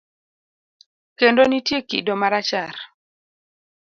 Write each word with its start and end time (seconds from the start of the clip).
Kendo 1.19 1.41
nitie 1.47 1.79
kido 1.89 2.13
marachar. 2.21 2.75